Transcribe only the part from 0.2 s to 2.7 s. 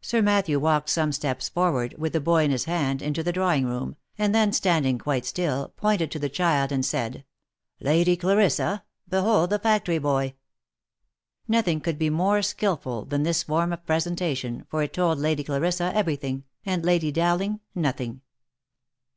Matthew walked some steps forward, with the boy in his